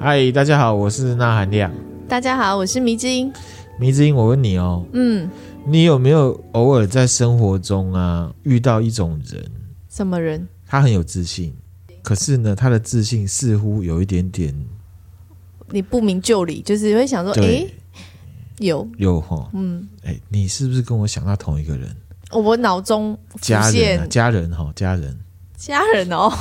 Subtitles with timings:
[0.00, 1.72] 嗨，大家好，我是那含亮。
[2.08, 3.32] 大家好，我是迷之音。
[3.80, 5.28] 迷之音，我问你哦，嗯，
[5.66, 9.44] 你有没有偶尔在生活中啊遇到一种人？
[9.88, 10.46] 什么人？
[10.64, 11.52] 他很有自信，
[12.00, 14.54] 可是呢，他的自信似乎有一点点，
[15.70, 17.66] 你不明就里，就是会想说，哎，
[18.58, 21.90] 有有哈，嗯，哎，你是不是跟我想到同一个人？
[22.30, 25.18] 我脑中家人、啊，家人哈，家人，
[25.56, 26.32] 家人哦。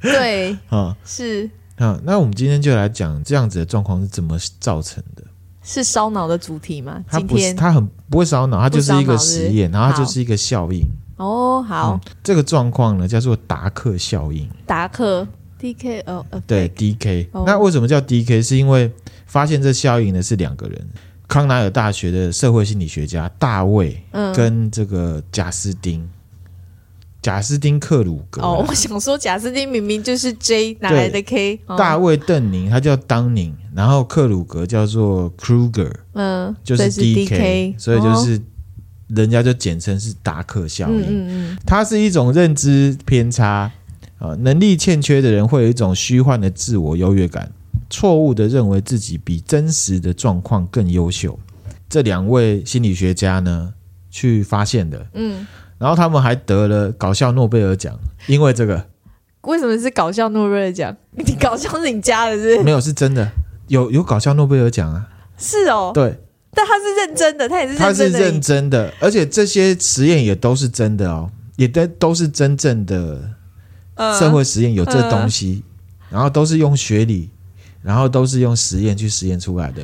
[0.00, 5.22] 对，啊，是啊，那我们今天就来讲这样子的状况是怎么造成的？
[5.62, 7.04] 是烧脑的主题吗？
[7.06, 10.82] 它不是，它很不会烧脑，它就是一个实验，然后它就是一个效应。
[11.16, 14.48] 哦，好，嗯、这个状况呢叫做达克效应。
[14.66, 15.26] 达克
[15.58, 17.28] D K 哦，对 D K。
[17.44, 18.40] 那为什么叫 D K？
[18.42, 18.90] 是因为
[19.26, 20.88] 发现这效应的是两个人，
[21.28, 26.08] 康奈尔大学的社会心理学家大卫，嗯，跟这个贾斯丁。
[27.22, 38.40] 贾斯汀·克鲁格哦，我想说贾斯汀明明就是 J 哪来的 K？、哦、大卫·邓宁他叫当宁，然后克鲁格叫做 Kruger，嗯，就是 DK，所以就是
[39.08, 41.02] 人家就简称是达克效应。
[41.02, 43.70] 嗯嗯，它是一种认知偏差
[44.18, 47.52] 呃，能力欠缺的人会有一种虚幻的自我优越感，
[47.90, 51.38] 错误的认为自己比真实的状况更优秀。
[51.88, 53.74] 这两位心理学家呢，
[54.10, 55.46] 去发现的，嗯。
[55.80, 58.86] 然后他们还得了搞笑诺贝尔奖，因为这个。
[59.44, 60.94] 为什么是搞笑诺贝尔奖？
[61.16, 62.62] 你搞笑是你加的是是？
[62.62, 63.32] 没有，是真的，
[63.68, 65.08] 有有搞笑诺贝尔奖啊。
[65.38, 66.20] 是哦，对，
[66.52, 67.86] 但他是认真的，他也是认真的。
[67.86, 73.18] 他是认真的，而且这些实验也都是真的哦，也都都是真正的
[74.18, 75.64] 社会实验，有这东西，
[76.10, 77.30] 然后都是用学理，
[77.80, 79.80] 然后都是用实验去实验出来的。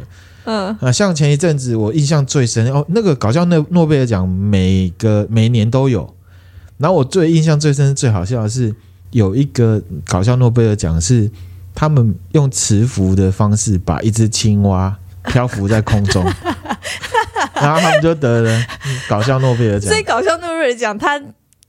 [0.47, 6.15] 嗯啊，像前一阵子我印象最深哦，那个搞笑诺诺贝尔奖每个每年都有，
[6.79, 8.75] 然后我最印象最深最好笑的是
[9.11, 11.31] 有一个搞笑诺贝尔奖是
[11.75, 16.25] 他们用磁浮的方式把一只青蛙漂浮在空中，
[17.55, 18.67] 然后他们就得了
[19.09, 19.91] 搞笑诺贝尔奖。
[19.91, 21.21] 所以搞笑诺贝尔奖他。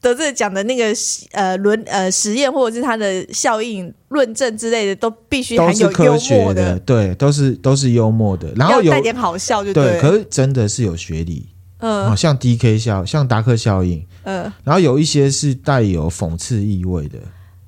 [0.02, 0.86] 得这讲的那个
[1.32, 10.02] 呃论呃实验或者是它的效应论证之类的，都必须含有幽默的，的，对，都是都是幽默的，然后有带点好笑就对，对。
[10.02, 11.48] 可是真的是有学理，
[11.80, 17.20] 嗯，像 D K 效，像达克效应，嗯，然后有一些是带有讽刺意味的，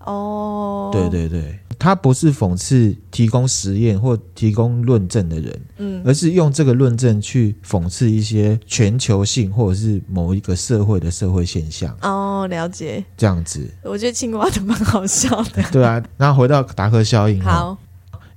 [0.06, 1.59] 哦，对对对。
[1.79, 11.97] 他不是讽刺提供实验或提供论证的人，嗯，而是用这个论证去讽刺一些全球性或者是某一个社会的社会现象。
[12.01, 15.63] 哦，了解，这样子，我觉得青蛙都蛮好笑的。
[15.72, 17.78] 对啊，那回到达克效应，好，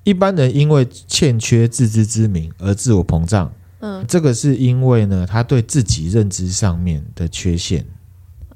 [0.04, 7.84] 一般人因为欠缺自知之明而自我膨胀，嗯，这个是因为呢，他对自己认知上面的缺陷，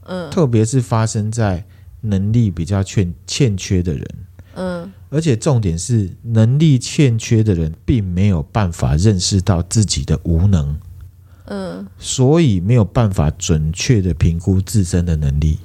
[0.05, 1.65] 嗯，特别是发生在
[2.03, 4.07] 能力比较欠欠缺的人。
[4.56, 10.78] 嗯，而且重点是，能力欠缺的人并没有办法认识到自己的无能，
[11.44, 15.59] 嗯，所以没有办法准确的评估自身的能力。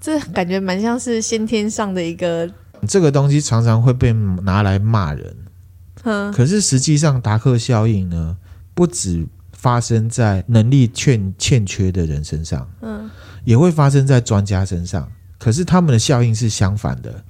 [0.00, 2.48] 这感觉蛮像是先天上的一个。
[2.86, 5.36] 这个东西常常会被拿来骂人，
[6.04, 8.36] 嗯，可是实际上达克效应呢，
[8.72, 13.10] 不止发生在能力欠欠缺的人身上，嗯，
[13.44, 15.10] 也会发生在专家身上。
[15.38, 17.24] 可是他们的效应是相反的。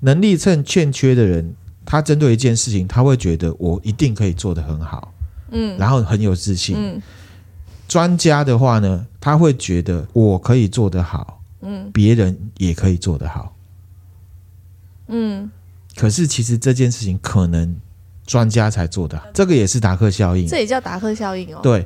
[0.00, 1.54] 能力趁欠缺的人，
[1.84, 5.12] 他针对一件事情，他会觉得我一定可以做得很好，
[5.50, 6.76] 嗯，然后很有自信。
[6.78, 7.02] 嗯，
[7.88, 13.54] 专家的话呢，他会觉得我可以做得好，嗯，别人也可以做得好，
[15.08, 15.50] 嗯。
[15.96, 17.76] 可是其实这件事情可能
[18.24, 21.58] 专家才做的好，这个也是达克效应，这也叫达克效应哦。
[21.62, 21.84] 对，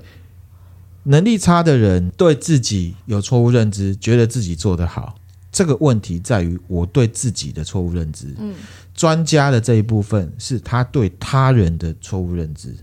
[1.04, 5.16] 能力差的人对自己有错误认知，觉得自己做得好。
[5.54, 8.26] 这个问题在于我对自己的错误认知。
[8.38, 8.56] 嗯，
[8.92, 12.74] 专家的这一部分是他对他人的错误认知。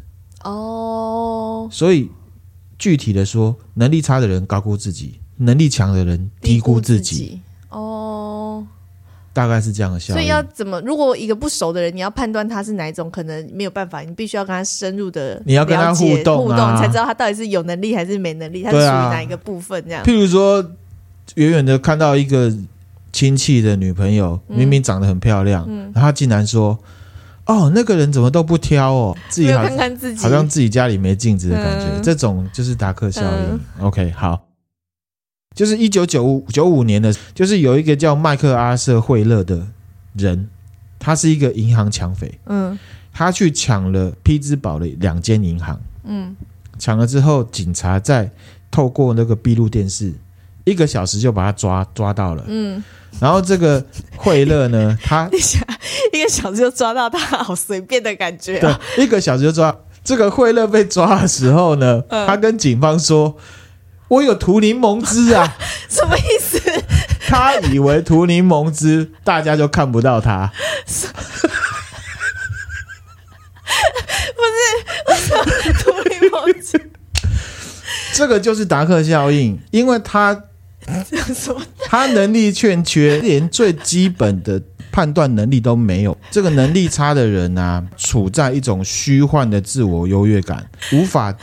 [0.45, 2.09] 哦，所以
[2.79, 7.41] 具体的说，能力差的人高估自己，能力强的人低估自己。
[7.67, 8.65] 哦，
[9.33, 10.15] 大概是这样的效果。
[10.15, 10.79] 所以要怎么？
[10.81, 13.99] 如果一个不熟的人，你要判断他是哪一种，可能没有办法。
[13.99, 20.05] 你必须要跟他深入的，你要跟他互动，互动才知道他到底是有能力还是没能力，他是属于哪一个部分这样。
[20.05, 20.65] 譬如说。
[21.35, 22.53] 远远的看到一个
[23.11, 26.77] 亲戚的女朋友，明明长得很漂亮，然后他竟然说
[27.45, 31.87] ：“哦，那个人怎么都不挑哦，自己好看看自己，好像自己家里没镜子的感觉。
[31.87, 33.59] 嗯”这种就是达克效应。
[33.79, 34.47] 嗯、OK，好，
[35.55, 39.67] 就是一九九五九五年的，就是有一个叫麦克阿瑟惠勒的
[40.13, 40.49] 人，
[40.99, 42.39] 他是一个银行抢匪。
[42.45, 42.77] 嗯，
[43.11, 45.79] 他去抢了匹兹堡的两间银行。
[46.05, 46.35] 嗯，
[46.79, 48.31] 抢了之后，警察在
[48.69, 50.13] 透过那个闭路电视。
[50.63, 52.83] 一个小时就把他抓抓到了，嗯，
[53.19, 53.83] 然后这个
[54.15, 55.27] 惠勒呢， 他
[56.13, 58.79] 一个小时就抓到他，好随便的感觉、哦。
[58.95, 59.75] 对，一个小时就抓。
[60.03, 63.37] 这个惠勒被抓的时候呢，嗯、他跟警方说
[64.09, 65.57] ：“我有涂柠檬汁啊。
[65.89, 66.59] ”什么意思？
[67.27, 70.51] 他以为涂柠檬汁，大家就看不到他。
[70.85, 71.01] 不是，
[75.07, 75.43] 为什么
[75.73, 76.91] 涂柠檬汁？
[78.13, 80.45] 这个就是达克效应，因为他。
[81.85, 84.61] 他能力欠缺，连最基本的
[84.91, 86.17] 判断能力都没有。
[86.29, 91.35] 这个能力差的人呢，处在一种虚幻的自我优越感，无法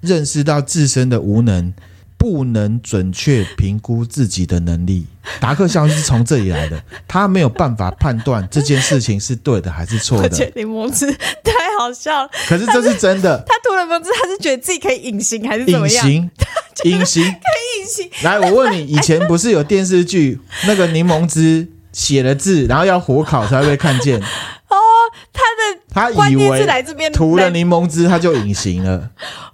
[0.00, 1.72] 认识到自身的无能，
[2.22, 5.04] 不能准确评估自己的能力。
[5.40, 10.52] 达克效应是从这里来的， 他没有办法判断这件事情是对的还是错的。
[10.54, 13.42] 柠檬汁太好笑了，可是这是真的。
[13.44, 16.06] 他涂了柠檬汁，他是觉得自己可以隐形还是怎么样？
[16.06, 16.30] 隐形。
[16.84, 18.10] 隐形可以隐形。
[18.22, 24.20] 来，我问你，以前不是有电视剧那个柠檬汁写了字，然后要火烤才会被看见？
[24.72, 24.76] 哦，
[25.32, 29.10] 他的他以为是来这边涂了柠檬汁他就隐形了。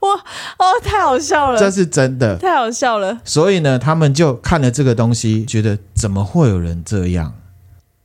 [0.08, 0.24] 哇
[0.58, 3.20] 哦，太好笑了，这是真的，太好笑了。
[3.24, 7.34] 所以呢，他们就看了这个东西，觉得怎么会有人这样？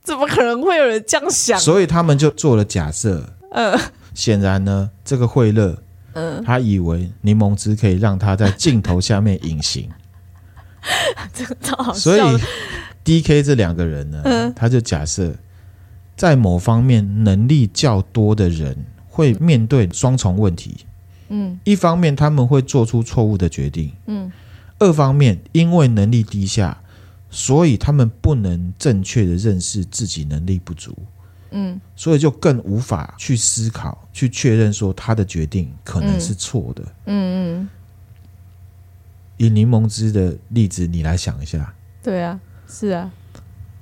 [0.02, 1.58] 怎么可能会有人这样想？
[1.58, 3.30] 所以他们就做了假设。
[3.52, 3.80] 嗯、呃，
[4.14, 5.78] 显然呢，这个惠勒。
[6.16, 9.90] 嗯，他以为柠檬汁可以让他在镜头下面隐形，
[11.34, 11.98] 这个超好笑。
[11.98, 12.20] 所以
[13.02, 15.34] D K 这两个人呢，嗯、他就假设
[16.16, 18.76] 在某方面能力较多的人
[19.08, 20.86] 会面对双重问题。
[21.28, 23.92] 嗯，一方面他们会做出错误的决定。
[24.06, 24.30] 嗯，
[24.78, 26.78] 二方面因为能力低下，
[27.30, 30.96] 所以他们不能正确的认识自己能力不足。
[31.50, 36.82] 嗯，所以就更无法去思考、去确认说他的决定可能是错的。
[37.06, 37.68] 嗯嗯。
[39.36, 41.74] 以柠檬汁的例子，你来想一下。
[42.02, 43.10] 对啊，是啊。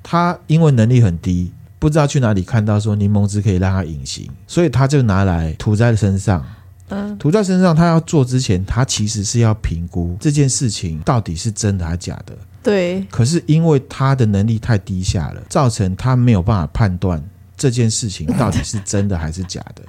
[0.03, 6.45] 他因为能力很低，不知道去哪里看到说柠檬汁可以让他隐形，所以他就拿来涂在身上。
[6.93, 12.37] 嗯，涂在身上，他要做之前，他其实是要评估这件事情到底是真的还是假的。
[12.63, 13.03] 对。
[13.11, 17.23] 可是因为他的能力太低下了，造成他没有办法判断。
[17.55, 19.83] 这件事情到底是真的还是假的？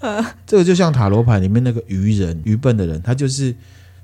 [0.00, 3.54] 呃，这个就像塔罗牌里面那个愚人、愚笨的人，他就是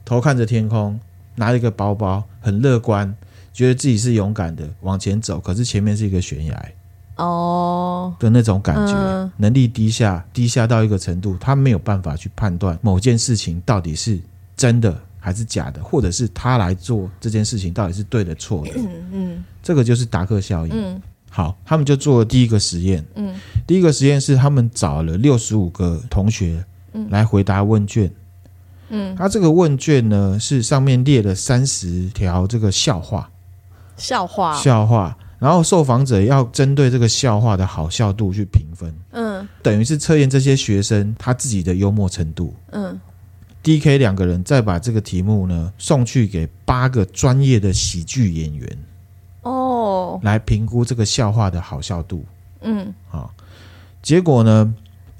[0.04, 1.00] 头看着天空，
[1.36, 3.16] 拿一个包包，很乐观，
[3.50, 6.68] 觉得自己是勇敢的往前走，可是前面是一个悬崖
[7.16, 14.18] 哦的那种感觉，呃、能力低下，低下到一个程度，他没有办法去判断某件事情到底是
[14.56, 18.72] 真的还是假的，或者是他来做这件事情到底是对的错的。
[18.76, 20.72] 嗯嗯，这个就是达克效应。
[20.74, 21.02] 嗯。
[21.28, 23.04] 好，他们就做了第一个实验。
[23.14, 23.34] 嗯，
[23.66, 26.64] 第一个实验是他们找了六十五个同学，
[27.10, 28.10] 来回答问卷。
[28.88, 33.30] 嗯，他这个问卷呢是上面列了三十条这个笑话，
[33.98, 35.18] 笑话，笑话。
[35.38, 38.94] 然后受访者要针对这个笑话的好笑度去评分。
[39.10, 42.54] 嗯，等于是测验这些学生他自己的幽默程度。
[42.72, 42.98] 嗯
[43.62, 48.78] ，DK 两个人再把这个题目呢送去给八个专业的喜剧演员。
[49.42, 52.24] 哦，来评估这个笑话的好笑度。
[52.62, 53.32] 嗯，好，
[54.02, 54.74] 结果呢，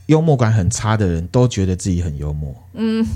[0.06, 2.54] 幽默感很差的人都觉得自己很幽默。
[2.75, 3.06] 嗯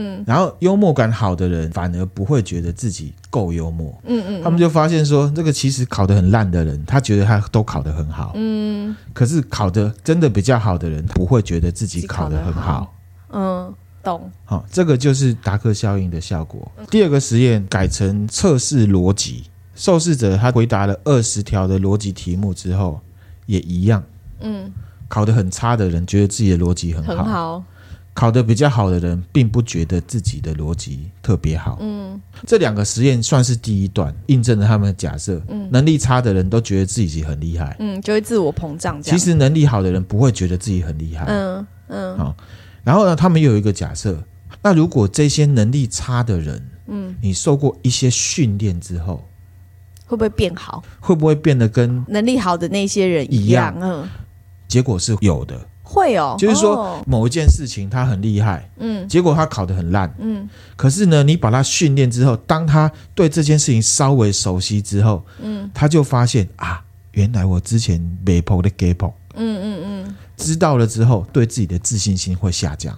[0.00, 3.92] 嗯，然后幽默感好的人反而不会觉得自己够幽默。
[4.04, 8.32] 嗯嗯，他们就发现说，这个其实考得很烂的人，他觉得他都考得很好。
[8.36, 12.94] 嗯，可是考得真的比较好的人，不会觉得自己考得很好。
[13.30, 14.30] 嗯，懂。
[14.44, 16.70] 好，这个就是达克效应的效果。
[16.90, 19.44] 第二个实验改成测试逻辑。
[19.74, 23.00] 受试者他回答了二十条的逻辑题目之后，
[23.46, 24.02] 也一样。
[24.40, 24.72] 嗯，
[25.06, 27.64] 考得很差的人觉得自己的逻辑很好，很好。
[28.18, 31.78] 考得比较好的人并不觉得自己的逻辑特别好。
[31.80, 35.40] 嗯，这两个实验算是第一段，印证了他们的假设。
[35.46, 37.76] 嗯，能力差的人都觉得自己很厉害。
[37.78, 39.00] 嗯，就会自我膨胀。
[39.00, 41.26] 其实能力好的人不会觉得自己很厉害。
[41.28, 42.18] 嗯嗯。
[42.18, 42.36] 好，
[42.82, 44.20] 然后呢，他们有一个假设，
[44.64, 49.24] 那如果这些能力差的人，嗯，你受过一些训练之后。
[50.06, 50.82] 会不会变好？
[50.98, 53.72] 会不会变得跟能力好的那些人一样？
[53.80, 54.08] 嗯，
[54.66, 55.54] 结果是有的。
[55.90, 72.96] 会哦，就是说某一件事情他很厉害，嗯，结果他考得很烂，嗯，可是呢，你把他训练之后，当他对这件事情稍微熟悉之后，嗯，他就发现啊，原来我之前没碰的 gap，嗯嗯嗯，知道了之后，对自己的自信心会下降，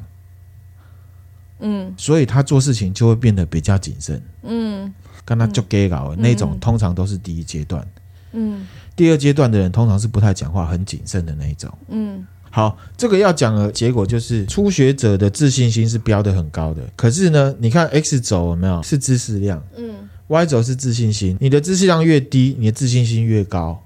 [1.61, 4.93] 嗯，所以他做事情就会变得比较谨慎，嗯。
[5.23, 7.87] 跟他就 gay 搞那种，通常都是第一阶段。
[8.33, 8.67] 嗯，
[8.97, 11.73] 第二阶段的人通常是不太讲话、很谨慎的那一种。
[11.89, 16.83] 嗯，好，这个要讲的结果就是初学者的自信心是标的很高的。
[16.97, 19.63] 可是呢，你看 X 轴有没有是知识量？
[19.77, 23.85] 嗯，Y 轴是自信心，你的知识量越低，你的自信心越高。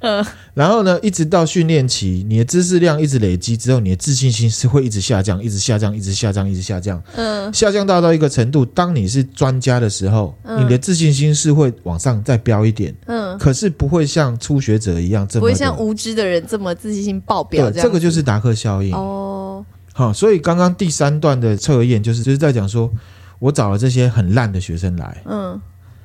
[0.00, 0.24] 嗯，
[0.54, 7.02] 然后呢，一直到训练期，你的知识量一直累积之后，你的自信心是会一直下降，一直下降，一直下降，一直下降。
[7.16, 12.94] 嗯，下降到到一个程度，当你是专家的时候，嗯、你的自信心是会往上再飙一点。
[13.06, 17.68] 嗯，可是不会像初学者一样这么不会像无知的人这么自信心爆表。
[17.68, 18.94] 对，这个就是达克效应。
[18.94, 22.88] 哦，好，所以刚刚第三段的测验就是就是在讲说，
[23.40, 25.60] 我找了这些很烂的学生来，嗯，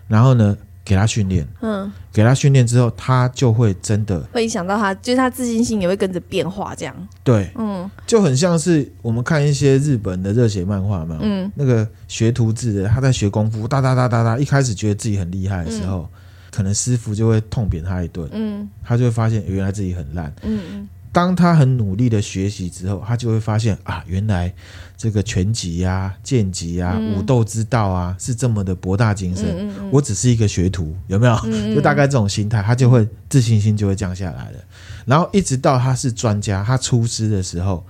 [0.07, 0.57] 然后呢，
[0.89, 7.07] 给他训练，嗯，给他训练之后，他就会真的会影响到他，就是他自信心也会跟着变化，这样。
[7.23, 16.09] 对，嗯，就很像是我们看一些日本的热血漫画嘛，嗯，那个学徒制的，他在学功夫，哒哒哒哒哒，一开始觉得自己很厉害的时候，嗯、
[16.49, 20.89] 可能师傅就会痛扁他一顿，嗯，他就会发现原来自己很烂，嗯嗯。
[21.11, 24.53] 当他很努力的学习之后，他就会发现啊，原来
[24.95, 29.45] 这个拳击啊、剑击啊、嗯、武斗之道啊，是这么的博大精深。
[29.45, 31.35] 嗯嗯嗯、我只是一个学徒，有没有？
[31.73, 34.59] 就大概这种心态，他就会自信心就会降下来了。
[35.05, 37.83] 然后一直到他是专家，他出师的时候，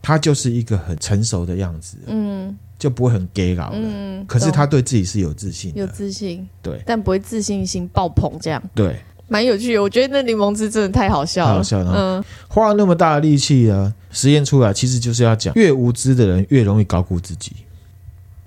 [0.00, 3.78] 他就是一个很成熟的样子，嗯，就不会很 gay 佬了。
[3.80, 9.00] 嗯，可是他对自己是有自信的，有自信，对，但不会自信心爆棚这样，对。
[9.30, 11.50] 蛮有趣的，我觉得那柠檬汁真的太好笑了。
[11.52, 17.52] 太好笑了，嗯，花了那么大的力气啊，实验出来其实就是要讲，越无知的人越容易高估自己。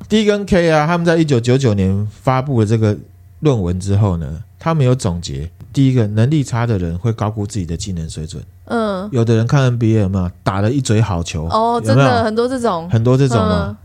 [0.10, 2.98] D 跟 K 啊，他们在一九九九年发布了这个
[3.40, 8.44] 论文之后呢，他们有总结，第一个，能力差的人会高估自己的技能水准。
[8.66, 11.48] 嗯，有的人看 NBA 有没有打了一嘴好球？
[11.48, 13.68] 哦，真的很多这种，很多这种吗？
[13.70, 13.78] 嗯、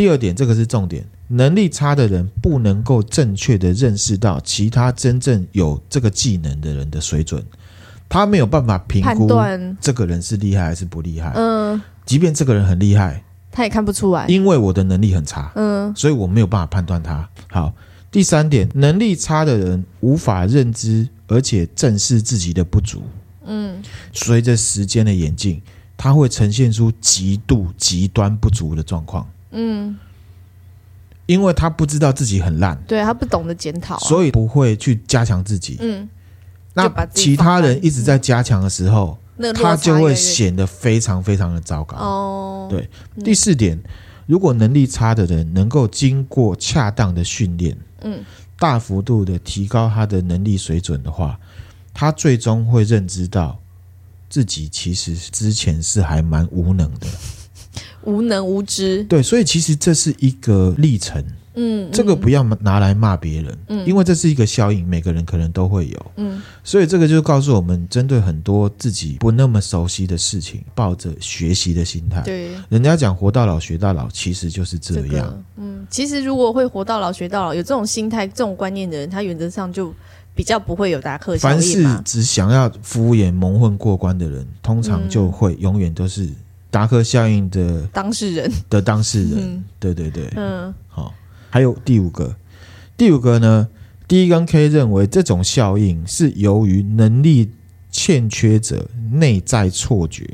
[0.00, 1.04] 第二点，这个是重点。
[1.28, 7.44] 能力差的人不能够正确的认识到其他真正有这个技能的人的水准，
[8.08, 9.28] 他没有办法评估
[9.78, 11.34] 这个人是厉害还是不厉害。
[11.34, 15.52] 嗯，即便这个人很厉害，他也看不出来，因为我的能力很差。
[15.54, 17.28] 嗯，所以我没有办法判断他。
[17.50, 17.74] 好，
[18.10, 23.02] 第三点，能力差的人无法认知而且正视自己的不足。
[23.44, 23.82] 嗯，
[24.14, 25.60] 随着时间的演进，
[25.94, 29.28] 他会呈现出极度极端不足的状况。
[29.50, 29.98] 嗯。
[31.26, 35.76] 因为他不知道自己很烂，对，他不懂得检讨、啊，所以不会去加强自己。
[35.78, 36.08] 嗯，
[36.74, 41.96] 那其他人一直在加强的时候，嗯、他就会显得非常非常的糟糕。
[41.98, 42.90] 哦，对。
[43.14, 43.80] 嗯、第四点，
[44.26, 48.24] 如果能力差的人能够经过恰当的训练，嗯，
[48.58, 51.38] 大幅度的提高他的能力水准的话，
[51.94, 53.56] 他最终会认知到
[54.28, 57.06] 自己其实之前是还蛮无能的。
[58.04, 61.22] 无能无知，对，所以其实这是一个历程，
[61.54, 79.92] 嗯，这个不要拿来骂别人，嗯，因为这是一个效应，每个人可能都会有，嗯，所以这个就告诉我们，针对很多自己不那么熟悉的事情，抱着学习的心态，对，人家讲活到老学到老，其实就是这样，这个，嗯，其实如果会活到老学到老，有这种心态、这种观念的人，他原则上就
[80.34, 81.54] 比较不会有达克效应。
[81.54, 86.26] 凡是只想要敷衍蒙混过关的人，通常就会永远都是。
[86.70, 88.50] 达克效应的当事人。
[88.68, 91.12] 的当事人，嗯、对对对，嗯，好，
[91.50, 92.34] 还有第五个，
[92.96, 93.68] 第五个呢
[94.06, 97.50] ，D 跟 K 认为这种效应是由于能力
[97.90, 100.24] 欠缺者内在错觉，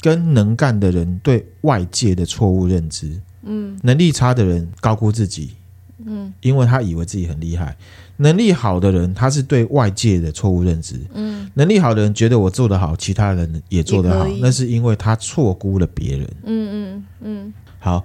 [0.00, 5.54] 跟能干的人对外界的错误认知，嗯，能力差的人高估自己，
[6.04, 7.76] 嗯，因为他以为自己很厉害。
[8.16, 11.00] 能力好的人，他是对外界的错误认知。
[11.14, 16.30] 嗯，能力好的人觉得我做得好，其他人也做得好，那是因为他错估了别人。
[16.44, 17.54] 嗯嗯嗯。
[17.80, 18.04] 好，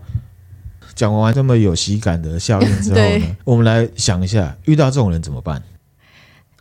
[0.96, 5.62] 讲完这么有喜感的效应之后呢， 我们来想一下，遇到这种人怎么办？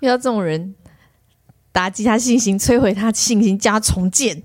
[0.00, 0.74] 遇到这种人，
[1.72, 4.42] 打击他信心，摧毁他信心，加重建，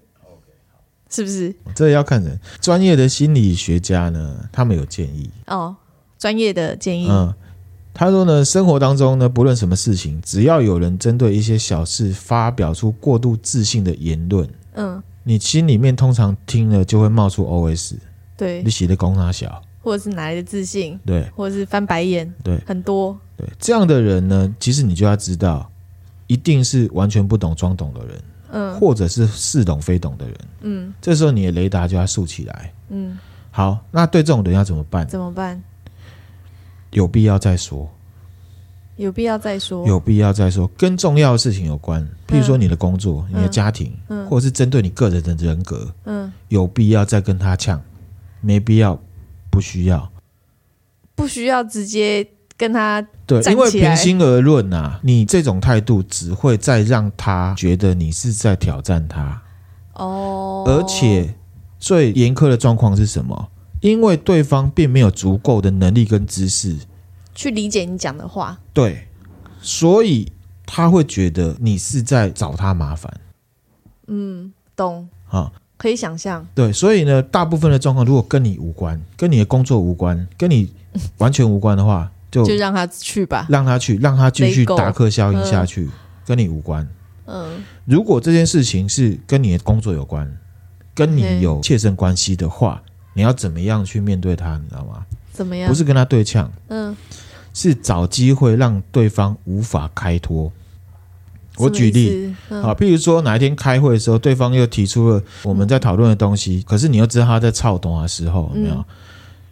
[1.10, 1.54] 是不是？
[1.76, 2.40] 这要看人。
[2.62, 5.30] 专业的心理学家呢，他们有建议。
[5.48, 5.76] 哦，
[6.18, 7.08] 专业的建议。
[7.10, 7.34] 嗯。
[7.94, 17.96] 他说呢，生活当中呢，不论什么事情，只要有人针对一些小事发表出过度自信的言论，嗯，你心里面通常听了就会冒出 OS，
[18.36, 25.70] 对，你写的功他小，或者是哪来的自信，对，或者是翻白眼，对，很多，对，这样的人呢，其实你就要知道，
[26.26, 28.22] 一定是完全不懂装懂的人，
[28.54, 33.20] 嗯，或者是似懂非懂的人，嗯，这时候你的雷达就要竖起来，嗯，
[33.52, 35.08] 好，那对这种人要怎么办？
[35.08, 35.62] 怎么办？
[36.94, 37.90] 有必要再说，
[38.96, 47.82] 有必要再说，有必要再说，跟重要的事情有关，譬如说你的工作、嗯、你的家庭，嗯、或者是针对你个人的人格，嗯，有必要再跟他呛，
[48.42, 49.00] 没必要，
[49.50, 50.12] 不需要，
[51.16, 59.42] 不需要直接跟他对，因为平心而论啊，你这种态度只会再让他觉得你是在挑战他，
[59.94, 61.34] 哦，而且
[61.80, 63.50] 最严苛的状况是什么？
[63.84, 66.78] 因为对方并没有足够的能力跟知识
[67.36, 68.58] 去理解你讲的话。
[68.72, 69.08] 对，
[69.62, 70.32] 所以
[70.66, 73.14] 他会觉得你是在找他麻烦。
[74.08, 75.10] 嗯，懂。
[75.28, 76.48] 啊，可以想象。
[76.56, 80.72] 对，所以呢，大部分的状况如果跟你无关，跟你的工作无关，跟你
[81.18, 85.92] 完全无关的话，就就让他去吧，让他去，让他继续达克效应下去，嗯、
[86.26, 86.88] 跟你无关。
[87.26, 90.38] 嗯，如果这件事情是跟你的工作有关，
[90.94, 94.58] 跟你有切身关系的话，嗯、你要怎么样去面对他？
[94.58, 95.06] 你知道吗？
[95.32, 95.68] 怎么样？
[95.70, 96.96] 不是跟他对呛，嗯，
[97.54, 100.52] 是找机会让对方无法开脱。
[101.58, 108.76] 我举例啊，譬如说哪一天开会的时候，对方又提出了我们在讨论的东西，嗯、可是你又知道他在操动的时候，有没有？
[108.76, 108.86] 嗯、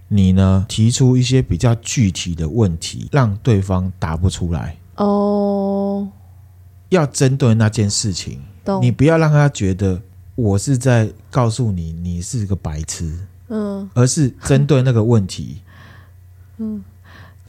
[0.07, 6.07] 你呢提出一些比较具体的问题，让对方答不出来哦。
[6.89, 8.41] 要针对那件事情，
[8.81, 10.01] 你不要让他觉得
[10.35, 13.15] 我是在告诉你你是个白痴，
[13.53, 15.61] 嗯，而是针对那个问题，
[16.57, 16.81] 嗯，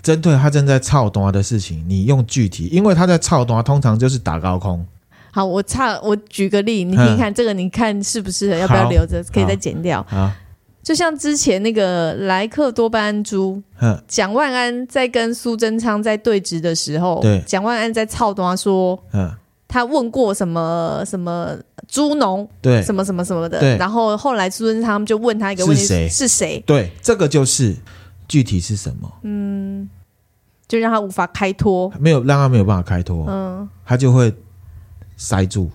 [0.03, 4.85] 针对他正在操刀的事情，你用具体，因为他在操刀，通常就是打高空。
[5.31, 8.57] 好，我差我举个例，你听看、嗯、这个，你看适不适合？
[8.57, 9.23] 要不要留着？
[9.33, 10.05] 可以再剪掉。
[10.11, 10.37] 啊，
[10.83, 13.63] 就像之前那个莱克多巴胺猪，
[14.09, 19.33] 蒋、嗯、万安在跟苏贞昌在对峙的时候，对，蒋万安在操刀说，嗯。
[19.73, 21.57] 他问过什么什么
[21.89, 26.09] 猪农，对，什么什么什么的，对然后后来苏贞昌就问他一个问题：是谁？
[26.11, 26.63] 是谁？
[26.67, 27.75] 对，这个就是
[28.29, 29.11] 具体是什么？
[29.23, 29.89] 嗯，
[30.69, 34.31] 就让他无法开脱，没有让他没有办法开脱，嗯，他就会
[35.17, 35.71] 塞住。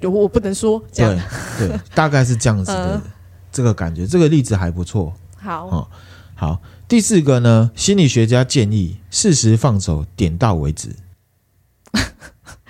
[0.00, 1.14] 我我不能说，这样
[1.58, 2.98] 对对，大概是这样子的
[3.52, 4.06] 这个感觉。
[4.06, 5.12] 这个例子还不错。
[5.36, 5.88] 好，哦，
[6.34, 6.58] 好。
[6.88, 10.88] 第四个呢，心理学家建议适时放手，点到为止。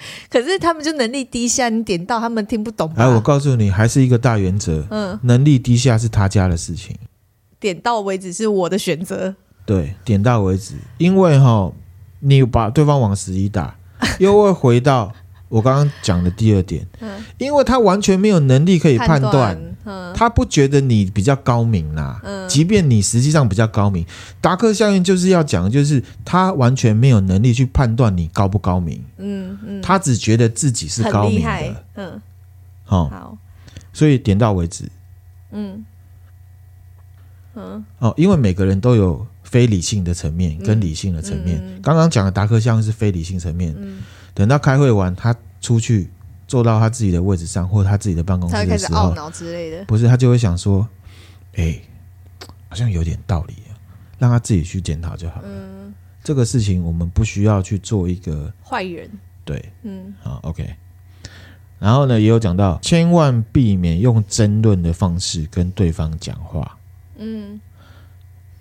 [0.31, 2.93] 可是他们就能力低下，你点到他们听不懂。
[2.97, 4.87] 哎，我告诉你，还是一个大原则。
[4.91, 6.97] 嗯，能力低下是他家的事情，
[7.59, 9.35] 点到为止是我的选择。
[9.67, 11.73] 对，点到为止，因为哈，
[12.21, 13.77] 你把对方往死里打，
[14.19, 15.13] 又会回到。
[15.51, 16.85] 我刚刚讲的第二点，
[17.39, 19.74] 因为他完全没有能力可以判断，
[20.15, 22.21] 他不觉得你比较高明啦。
[22.49, 24.05] 即便你实际上比较高明，
[24.41, 29.05] 达克效应就是要讲，就是他完全没有能力去判断你高不高明。
[29.19, 31.85] 嗯嗯，他只觉得自己是高明的。
[31.95, 32.21] 嗯，
[32.85, 33.37] 好，
[33.93, 34.89] 所以点到为止。
[35.53, 35.85] 嗯
[37.55, 41.63] 嗯，哦，因为每个人都有非理性的层面跟理性的层面。
[41.83, 43.75] 刚刚讲的达克效应是非理性层面。
[44.35, 46.11] 等到开会完，他出去
[46.47, 50.89] 坐到他自己的位置上，或者他自己的办公室的时候，开始懊恼之类的，不是他就会想说
[51.57, 51.83] ：“哎、欸，
[52.69, 53.55] 好像有点道理，
[54.19, 55.49] 让他自己去检讨就好了。
[55.49, 59.11] 嗯”这个事情我们不需要去做一个坏人。
[59.45, 60.75] 对，嗯，好，OK。
[61.79, 66.79] 然后呢，也有讲到，千万避免用争论的方式跟对方讲话。
[67.19, 67.61] 嗯。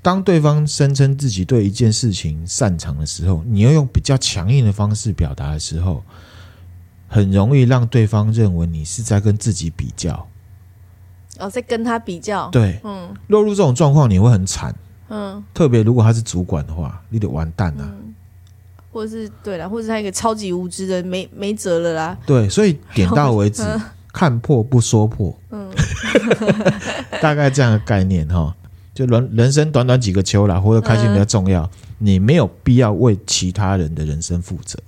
[0.02, 6.04] 当对方声称自己对一件事情擅长的时候，你要用比较强硬的方式表达的时候，
[7.14, 10.28] 很容易让对方认为你是在跟自己比较。
[11.38, 12.50] 哦，在跟他比较。
[12.50, 14.74] 对，嗯，落入这种状况你会很惨。
[15.10, 17.84] 嗯，特别如果他是主管的话，你得完蛋了。
[17.84, 18.16] 嗯，
[18.92, 22.18] 或者是对了，或者是他一个超级无知的，没没辙了啦。
[22.26, 23.80] 对，所以点到为止，嗯，
[24.12, 25.36] 看破不说破。
[25.52, 25.72] 嗯，
[27.22, 28.56] 大概这样的概念哈。
[28.94, 34.80] 就人人生短短几个秋啦，活得开心比较重要，嗯、你没有必要为其他人的人生负责。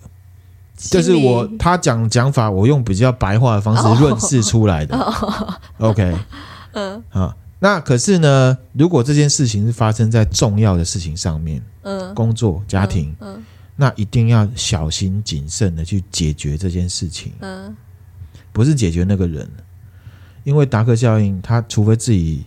[0.76, 4.98] 这是我他讲讲法，我用比较白话的方式论述出来的。
[4.98, 6.16] 哦、OK，
[6.74, 17.32] 嗯，啊，那可是呢，如果这件事情是发生在重要的事情上面，嗯，工作、家庭，嗯，嗯那一定要小心谨慎的去解决这件事情。
[17.40, 17.76] 嗯，
[18.52, 19.50] 不是解决那个人，
[20.44, 22.46] 因为达克效应，他除非自己。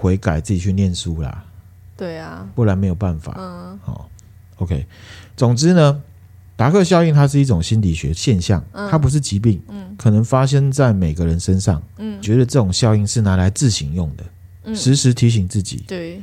[0.00, 1.42] 悔改，自己去念书啦，
[1.96, 3.34] 对啊，不然没有办法。
[3.36, 4.08] 嗯，好
[4.58, 4.86] ，OK。
[5.36, 6.00] 总之呢，
[6.58, 11.80] 达克效应它是一种心理学现象，它不是疾病，嗯，可能发生在每个人身上。
[11.98, 14.24] 嗯，觉得这种效应是拿来自省用的，
[14.64, 16.20] 嗯，时时提醒自己，对，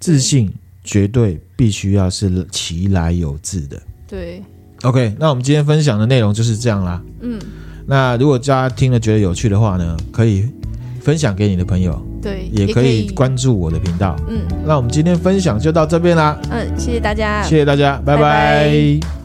[0.00, 0.52] 自信
[0.82, 3.80] 绝对必须要是其来有自的。
[4.08, 4.42] 对
[4.82, 5.14] ，OK。
[5.20, 7.00] 那我们今天分享的内容就是这样啦。
[7.20, 7.40] 嗯，
[7.86, 10.50] 那如果大家听了觉得有趣的话呢，可以。
[11.02, 14.14] 分享给你的朋友，对，也可以关注我的频道。
[14.28, 16.38] 嗯，那我们今天分享就到这边啦。
[16.50, 18.20] 嗯，谢谢大家，谢谢大家，拜拜。
[18.20, 19.19] 拜拜。